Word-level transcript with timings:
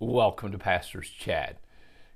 Welcome 0.00 0.52
to 0.52 0.58
Pastor's 0.58 1.10
Chat. 1.10 1.58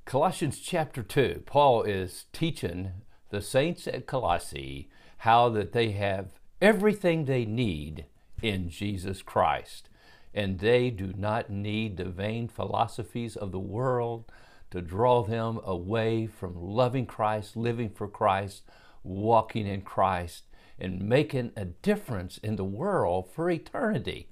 Colossians 0.05 0.61
chapter 0.61 1.03
2, 1.03 1.43
Paul 1.47 1.83
is 1.83 2.27
teaching 2.33 2.93
the 3.31 3.43
saints 3.43 3.89
at 3.89 4.07
Colossae 4.07 4.89
how 5.19 5.49
that 5.49 5.73
they 5.73 5.91
have 5.91 6.39
everything 6.61 7.25
they 7.25 7.45
need 7.45 8.05
in 8.41 8.71
Jesus 8.71 9.21
Christ. 9.21 9.89
And 10.33 10.61
they 10.61 10.91
do 10.91 11.13
not 11.17 11.51
need 11.51 11.97
the 11.97 12.05
vain 12.05 12.47
philosophies 12.47 13.35
of 13.35 13.51
the 13.51 13.59
world 13.59 14.31
to 14.71 14.81
draw 14.81 15.25
them 15.25 15.59
away 15.65 16.29
from 16.29 16.55
loving 16.55 17.05
Christ, 17.05 17.57
living 17.57 17.91
for 17.91 18.07
Christ, 18.07 18.63
walking 19.03 19.67
in 19.67 19.83
Christ, 19.83 20.45
and 20.79 21.03
making 21.03 21.51
a 21.57 21.65
difference 21.65 22.39
in 22.39 22.55
the 22.55 22.63
world 22.63 23.29
for 23.29 23.51
eternity 23.51 24.29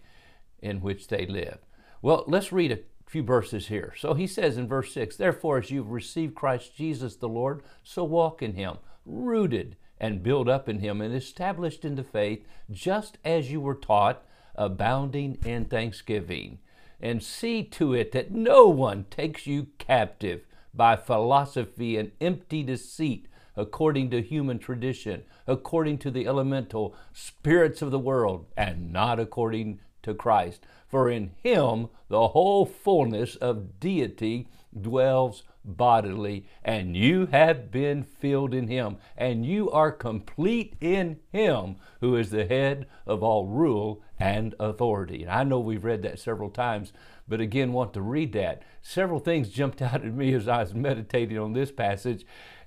in 0.62 0.80
which 0.80 1.09
they 1.09 1.27
live. 1.27 1.59
Well, 2.01 2.25
let's 2.29 2.53
read 2.53 2.73
a 2.73 2.79
few 3.11 3.22
verses 3.24 3.66
here. 3.66 3.92
So 3.96 4.14
he 4.14 4.29
says 4.29 4.56
in 4.56 4.68
verse 4.68 4.94
6 4.94 5.16
Therefore, 5.16 5.58
as 5.58 5.71
you've 5.71 5.90
received 5.90 6.36
Christ 6.36 6.76
Jesus 6.76 7.16
the 7.16 7.29
Lord, 7.29 7.62
so 7.82 8.04
walk 8.04 8.40
in 8.40 8.54
him, 8.54 8.76
rooted 9.04 9.76
and 9.98 10.22
built 10.22 10.48
up 10.48 10.68
in 10.68 10.79
him, 10.79 11.00
and 11.00 11.12
established 11.12 11.85
in 11.85 11.96
the 11.96 12.04
faith, 12.04 12.46
just 12.71 13.18
as 13.25 13.50
you 13.50 13.61
were 13.61 13.75
taught, 13.75 14.22
abounding 14.54 15.38
in 15.44 15.64
thanksgiving. 15.64 16.61
And 17.00 17.21
see 17.21 17.64
to 17.64 17.94
it 17.94 18.12
that 18.12 18.30
no 18.30 18.68
one 18.68 19.07
takes 19.11 19.44
you 19.44 19.66
captive 19.79 20.46
by 20.72 20.94
philosophy 20.94 21.96
and 21.96 22.13
empty 22.21 22.63
deceit, 22.63 23.27
according 23.57 24.11
to 24.11 24.22
human 24.22 24.61
tradition, 24.61 25.24
according 25.49 25.99
to 25.99 26.13
the 26.13 26.29
elemental 26.29 26.94
spirits 27.13 27.82
of 27.82 27.90
the 27.90 27.99
world, 27.99 28.46
and 28.57 28.93
not 28.93 29.18
according 29.18 29.80
to 30.03 30.14
Christ. 30.14 30.67
For 30.89 31.11
in 31.11 31.32
him 31.43 31.89
the 32.08 32.28
whole 32.28 32.67
fullness 32.67 33.36
of 33.36 33.78
deity 33.78 34.48
dwells 34.78 35.45
bodily, 35.64 36.47
and 36.64 36.97
you 36.97 37.27
have 37.27 37.70
been 37.70 38.02
filled 38.02 38.55
in 38.55 38.69
him, 38.69 38.97
and 39.16 39.44
you 39.44 39.70
are 39.70 39.92
complete 39.92 40.74
in 40.80 41.19
him 41.30 41.77
who 42.00 42.16
is 42.16 42.30
the 42.30 42.47
head 42.47 42.86
of 43.06 43.22
all 43.22 43.47
rule 43.47 44.02
and 44.19 44.55
authority. 44.58 45.22
And 45.22 45.30
I 45.30 45.44
know 45.44 45.61
we've 45.61 45.84
read 45.84 46.02
that 46.02 46.19
several 46.19 46.50
times, 46.50 46.92
but 47.28 47.41
again, 47.41 47.72
want 47.72 47.94
to 47.94 48.02
read 48.02 48.33
that. 48.33 48.62
Several 48.83 49.20
things 49.20 49.50
jumped 49.50 49.83
out 49.83 50.05
at 50.05 50.14
me 50.14 50.33
as 50.34 50.48
I 50.48 50.61
was 50.61 50.74
meditating 50.74 51.39
on 51.39 51.52
this 51.52 51.70
passage. 51.70 52.24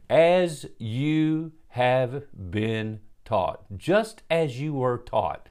As 0.10 0.66
you 0.78 1.54
have 1.70 2.24
been 2.52 3.00
taught, 3.26 3.66
just 3.78 4.22
as 4.30 4.60
you 4.60 4.74
were 4.74 4.98
taught. 4.98 5.50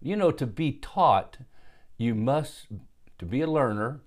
You 0.00 0.16
know, 0.16 0.30
to 0.30 0.46
be 0.46 0.72
taught, 0.72 1.38
you 1.96 2.14
must, 2.14 2.66
to 3.18 3.26
be 3.26 3.42
a 3.42 3.46
learner, 3.46 4.00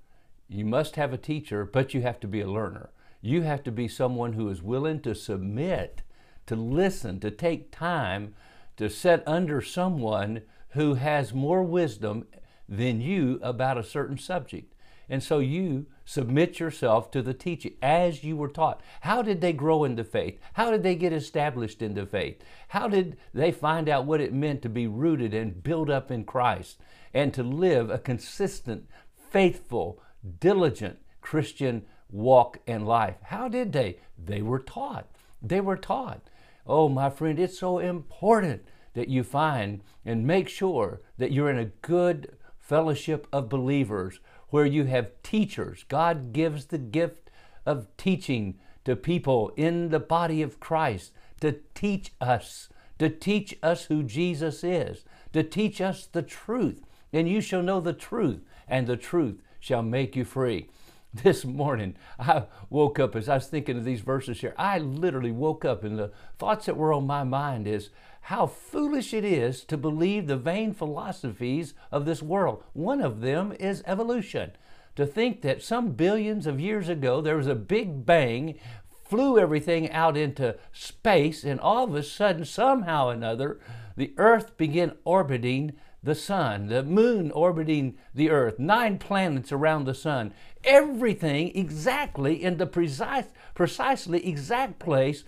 you 0.47 0.66
must 0.66 0.95
have 0.95 1.13
a 1.13 1.17
teacher, 1.17 1.66
but 1.66 1.94
you 1.94 2.02
have 2.02 2.19
to 2.22 2.27
be 2.27 2.41
a 2.41 2.50
learner. 2.50 2.89
You 3.22 3.44
have 3.44 3.63
to 3.63 3.72
be 3.72 3.88
someone 3.88 4.33
who 4.33 4.50
is 4.50 4.61
willing 4.61 5.02
to 5.02 5.16
submit, 5.16 6.02
to 6.47 6.55
listen, 6.55 7.19
to 7.22 7.31
take 7.31 7.72
time 7.72 8.35
to 8.77 8.89
sit 8.89 9.23
under 9.27 9.61
someone 9.61 10.41
who 10.69 10.95
has 10.95 11.33
more 11.33 11.63
wisdom 11.63 12.25
than 12.67 13.02
you 13.02 13.39
about 13.44 13.78
a 13.78 13.83
certain 13.83 14.17
subject. 14.17 14.72
And 15.09 15.22
so 15.22 15.40
you 15.40 15.88
submit 16.06 16.59
yourself 16.59 17.12
to 17.12 17.22
the 17.22 17.34
teaching 17.34 17.73
as 17.82 18.23
you 18.23 18.36
were 18.36 18.48
taught. 18.48 18.82
How 19.02 19.22
did 19.22 19.42
they 19.42 19.54
grow 19.54 19.84
into 19.84 20.04
faith? 20.04 20.40
How 20.54 20.72
did 20.72 20.84
they 20.84 20.96
get 20.96 21.14
established 21.14 21.82
into 21.82 22.06
faith? 22.06 22.42
How 22.70 22.88
did 22.88 23.18
they 23.34 23.52
find 23.52 23.90
out 23.90 24.06
what 24.06 24.22
it 24.22 24.34
meant 24.34 24.62
to 24.64 24.70
be 24.70 24.88
rooted 24.88 25.34
and 25.34 25.64
built 25.64 25.90
up 25.90 26.12
in 26.12 26.24
Christ 26.24 26.80
and 27.14 27.34
to 27.34 27.44
live 27.44 27.90
a 27.90 28.00
consistent, 28.00 28.88
faithful, 29.30 30.02
diligent 30.40 31.00
Christian 31.22 31.86
walk 32.09 32.59
in 32.66 32.86
life? 32.86 33.18
How 33.24 33.48
did 33.48 33.74
they? 33.74 34.00
They 34.18 34.42
were 34.42 34.59
taught. 34.59 35.08
They 35.42 35.62
were 35.62 35.78
taught. 35.78 36.22
Oh, 36.66 36.88
my 36.88 37.09
friend, 37.09 37.40
it's 37.40 37.59
so 37.59 37.80
important 37.80 38.63
that 38.94 39.09
you 39.09 39.24
find 39.24 39.81
and 40.06 40.25
make 40.25 40.47
sure 40.47 41.02
that 41.18 41.31
you're 41.31 41.50
in 41.50 41.58
a 41.58 41.66
good 41.66 42.38
fellowship 42.59 43.28
of 43.34 43.50
believers 43.50 44.19
where 44.53 44.68
you 44.68 44.84
have 44.84 45.09
teachers. 45.24 45.84
God 45.90 46.31
gives 46.31 46.66
the 46.66 46.78
gift 46.78 47.31
of 47.66 47.88
teaching 47.97 48.59
to 48.86 48.96
people 48.96 49.52
in 49.58 49.90
the 49.90 50.00
body 50.00 50.44
of 50.44 50.59
Christ 50.59 51.12
to 51.41 51.56
teach 51.74 52.12
us, 52.22 52.69
to 53.00 53.09
teach 53.09 53.58
us 53.63 53.86
who 53.86 54.03
Jesus 54.03 54.63
is, 54.63 55.06
to 55.34 55.42
teach 55.42 55.81
us 55.81 56.06
the 56.06 56.22
truth. 56.22 56.86
And 57.12 57.28
you 57.28 57.42
shall 57.42 57.63
know 57.63 57.81
the 57.81 57.94
truth, 57.94 58.42
and 58.68 58.86
the 58.86 58.96
truth 58.96 59.42
shall 59.59 59.81
make 59.81 60.16
you 60.16 60.24
free. 60.24 60.69
This 61.24 61.46
morning, 61.46 61.96
I 62.18 62.46
woke 62.72 62.97
up 62.97 63.16
as 63.16 63.29
I 63.29 63.35
was 63.35 63.46
thinking 63.46 63.78
of 63.78 63.85
these 63.85 64.01
verses 64.01 64.41
here. 64.41 64.56
I 64.57 64.79
literally 64.79 65.31
woke 65.31 65.63
up, 65.63 65.84
and 65.84 66.00
the 66.00 66.12
thoughts 66.40 66.66
that 66.66 66.75
were 66.75 66.91
on 66.91 67.06
my 67.06 67.24
mind 67.24 67.68
is 67.68 67.91
how 68.22 68.47
foolish 68.47 69.13
it 69.13 69.24
is 69.24 69.63
to 69.66 69.78
believe 69.78 70.25
the 70.25 70.38
vain 70.38 70.74
philosophies 70.74 71.75
of 71.91 72.06
this 72.06 72.24
world. 72.24 72.63
One 72.74 73.00
of 73.00 73.22
them 73.22 73.53
is 73.59 73.84
evolution. 73.85 74.53
To 74.96 75.06
think 75.06 75.41
that 75.41 75.62
some 75.62 75.91
billions 75.91 76.47
of 76.47 76.59
years 76.59 76.90
ago 76.90 77.22
there 77.22 77.38
was 77.38 77.47
a 77.47 77.53
big 77.53 78.07
bang, 78.07 78.57
flew 79.06 79.38
everything 79.38 79.91
out 79.91 80.18
into 80.18 80.57
space, 80.72 81.44
and 81.44 81.59
all 81.59 81.84
of 81.84 81.94
a 81.94 82.01
sudden, 82.01 82.44
somehow 82.44 83.09
or 83.09 83.13
another, 83.13 83.59
the 83.95 84.16
earth 84.18 84.57
began 84.57 84.94
orbiting 85.03 85.74
the 86.03 86.16
sun, 86.16 86.68
the 86.68 86.84
moon 86.84 87.31
orbiting 87.31 87.97
the 88.14 88.30
earth, 88.30 88.59
nine 88.59 89.00
planets 89.00 89.52
around 89.52 89.86
the 89.86 89.94
sun, 89.94 90.34
everything 90.64 91.56
exactly 91.56 92.44
in 92.44 92.58
the 92.58 92.68
precise, 92.68 93.28
precisely 93.56 94.28
exact 94.28 94.80
place, 94.80 95.24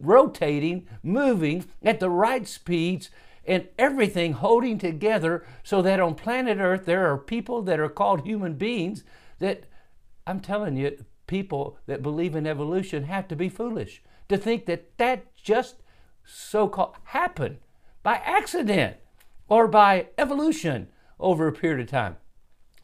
rotating, 0.00 0.88
moving 1.02 1.66
at 1.82 2.00
the 2.00 2.10
right 2.10 2.48
speeds, 2.48 3.10
and 3.46 3.66
everything 3.78 4.34
holding 4.34 4.78
together 4.78 5.44
so 5.62 5.80
that 5.82 6.00
on 6.00 6.14
planet 6.14 6.58
Earth 6.58 6.84
there 6.84 7.10
are 7.10 7.18
people 7.18 7.62
that 7.62 7.80
are 7.80 7.88
called 7.88 8.26
human 8.26 8.54
beings 8.54 9.04
that 9.38 9.64
I'm 10.26 10.40
telling 10.40 10.76
you, 10.76 11.04
people 11.26 11.78
that 11.86 12.02
believe 12.02 12.34
in 12.34 12.46
evolution 12.46 13.04
have 13.04 13.28
to 13.28 13.36
be 13.36 13.48
foolish 13.48 14.02
to 14.28 14.36
think 14.36 14.66
that 14.66 14.96
that 14.98 15.34
just 15.36 15.76
so 16.24 16.68
called 16.68 16.94
happened 17.04 17.58
by 18.02 18.16
accident 18.16 18.96
or 19.48 19.66
by 19.68 20.08
evolution 20.16 20.88
over 21.18 21.48
a 21.48 21.52
period 21.52 21.80
of 21.80 21.90
time. 21.90 22.16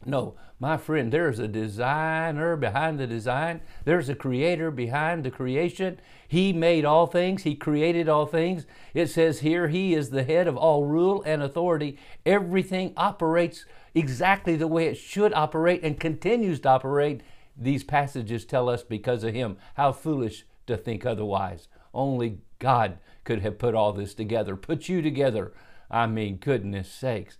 No, 0.05 0.35
my 0.59 0.77
friend, 0.77 1.11
there's 1.11 1.39
a 1.39 1.47
designer 1.47 2.55
behind 2.55 2.99
the 2.99 3.07
design. 3.07 3.61
There's 3.83 4.07
a 4.07 4.15
creator 4.15 4.71
behind 4.71 5.23
the 5.23 5.31
creation. 5.31 5.99
He 6.27 6.53
made 6.53 6.85
all 6.85 7.07
things, 7.07 7.43
He 7.43 7.55
created 7.55 8.07
all 8.07 8.25
things. 8.25 8.65
It 8.93 9.07
says 9.07 9.39
here, 9.39 9.67
He 9.67 9.93
is 9.93 10.11
the 10.11 10.23
head 10.23 10.47
of 10.47 10.55
all 10.55 10.85
rule 10.85 11.23
and 11.25 11.41
authority. 11.41 11.97
Everything 12.25 12.93
operates 12.95 13.65
exactly 13.93 14.55
the 14.55 14.67
way 14.67 14.85
it 14.87 14.95
should 14.95 15.33
operate 15.33 15.83
and 15.83 15.99
continues 15.99 16.59
to 16.61 16.69
operate. 16.69 17.21
These 17.57 17.83
passages 17.83 18.45
tell 18.45 18.69
us 18.69 18.83
because 18.83 19.23
of 19.23 19.33
Him. 19.33 19.57
How 19.75 19.91
foolish 19.91 20.45
to 20.67 20.77
think 20.77 21.05
otherwise. 21.05 21.67
Only 21.93 22.39
God 22.59 22.99
could 23.23 23.41
have 23.41 23.57
put 23.57 23.75
all 23.75 23.91
this 23.91 24.13
together, 24.13 24.55
put 24.55 24.87
you 24.87 25.01
together 25.01 25.53
I 25.89 26.07
mean, 26.07 26.37
goodness 26.37 26.91
sakes. 26.91 27.37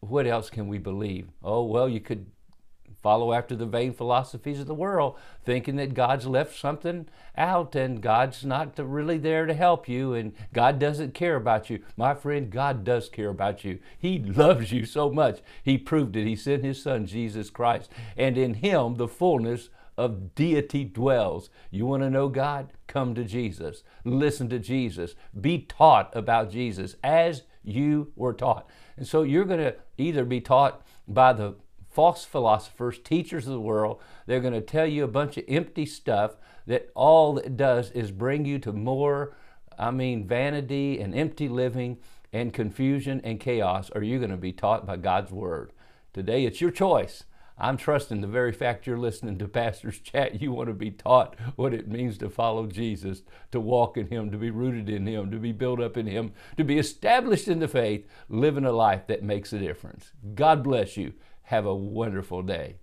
What 0.00 0.26
else 0.26 0.50
can 0.50 0.68
we 0.68 0.78
believe? 0.78 1.28
Oh, 1.42 1.64
well, 1.64 1.88
you 1.88 2.00
could 2.00 2.26
follow 3.02 3.32
after 3.32 3.56
the 3.56 3.66
vain 3.66 3.92
philosophies 3.92 4.60
of 4.60 4.66
the 4.66 4.74
world, 4.74 5.16
thinking 5.44 5.76
that 5.76 5.94
God's 5.94 6.26
left 6.26 6.58
something 6.58 7.08
out 7.36 7.74
and 7.74 8.02
God's 8.02 8.44
not 8.44 8.78
really 8.78 9.18
there 9.18 9.46
to 9.46 9.54
help 9.54 9.88
you 9.88 10.12
and 10.12 10.34
God 10.52 10.78
doesn't 10.78 11.14
care 11.14 11.36
about 11.36 11.70
you. 11.70 11.82
My 11.96 12.14
friend, 12.14 12.50
God 12.50 12.84
does 12.84 13.08
care 13.08 13.30
about 13.30 13.64
you. 13.64 13.78
He 13.98 14.18
loves 14.18 14.72
you 14.72 14.84
so 14.84 15.10
much. 15.10 15.40
He 15.62 15.78
proved 15.78 16.16
it. 16.16 16.26
He 16.26 16.36
sent 16.36 16.64
His 16.64 16.82
Son, 16.82 17.06
Jesus 17.06 17.48
Christ, 17.50 17.90
and 18.16 18.36
in 18.36 18.54
Him 18.54 18.96
the 18.96 19.08
fullness 19.08 19.70
of 19.96 20.34
deity 20.34 20.84
dwells. 20.84 21.50
You 21.70 21.86
want 21.86 22.02
to 22.02 22.10
know 22.10 22.28
God? 22.28 22.72
Come 22.86 23.14
to 23.14 23.24
Jesus. 23.24 23.82
Listen 24.04 24.48
to 24.48 24.58
Jesus. 24.58 25.14
Be 25.38 25.58
taught 25.58 26.14
about 26.14 26.50
Jesus 26.50 26.96
as 27.02 27.42
you 27.62 28.12
were 28.16 28.32
taught. 28.32 28.68
And 28.96 29.06
so 29.06 29.22
you're 29.22 29.44
going 29.44 29.60
to 29.60 29.76
either 29.98 30.24
be 30.24 30.40
taught 30.40 30.82
by 31.06 31.32
the 31.32 31.56
false 31.88 32.24
philosophers, 32.24 32.98
teachers 32.98 33.46
of 33.46 33.52
the 33.52 33.60
world. 33.60 34.00
They're 34.26 34.40
going 34.40 34.54
to 34.54 34.60
tell 34.60 34.86
you 34.86 35.04
a 35.04 35.08
bunch 35.08 35.36
of 35.36 35.44
empty 35.48 35.86
stuff 35.86 36.36
that 36.66 36.90
all 36.94 37.38
it 37.38 37.56
does 37.56 37.90
is 37.90 38.12
bring 38.12 38.44
you 38.44 38.58
to 38.60 38.72
more, 38.72 39.36
I 39.78 39.90
mean, 39.90 40.26
vanity 40.26 41.00
and 41.00 41.14
empty 41.14 41.48
living 41.48 41.98
and 42.32 42.52
confusion 42.52 43.20
and 43.24 43.40
chaos, 43.40 43.90
or 43.94 44.02
you're 44.02 44.20
going 44.20 44.30
to 44.30 44.36
be 44.36 44.52
taught 44.52 44.86
by 44.86 44.96
God's 44.96 45.32
Word. 45.32 45.72
Today 46.12 46.44
it's 46.44 46.60
your 46.60 46.70
choice. 46.70 47.24
I'm 47.60 47.76
trusting 47.76 48.22
the 48.22 48.26
very 48.26 48.52
fact 48.52 48.86
you're 48.86 48.98
listening 48.98 49.38
to 49.38 49.46
Pastor's 49.48 49.98
Chat, 50.00 50.40
you 50.40 50.50
want 50.50 50.68
to 50.68 50.74
be 50.74 50.90
taught 50.90 51.36
what 51.56 51.74
it 51.74 51.88
means 51.88 52.16
to 52.18 52.30
follow 52.30 52.66
Jesus, 52.66 53.22
to 53.52 53.60
walk 53.60 53.96
in 53.96 54.08
Him, 54.08 54.30
to 54.30 54.38
be 54.38 54.50
rooted 54.50 54.88
in 54.88 55.06
Him, 55.06 55.30
to 55.30 55.38
be 55.38 55.52
built 55.52 55.80
up 55.80 55.96
in 55.96 56.06
Him, 56.06 56.32
to 56.56 56.64
be 56.64 56.78
established 56.78 57.48
in 57.48 57.60
the 57.60 57.68
faith, 57.68 58.06
living 58.28 58.64
a 58.64 58.72
life 58.72 59.06
that 59.08 59.22
makes 59.22 59.52
a 59.52 59.58
difference. 59.58 60.12
God 60.34 60.64
bless 60.64 60.96
you. 60.96 61.12
Have 61.42 61.66
a 61.66 61.74
wonderful 61.74 62.42
day. 62.42 62.76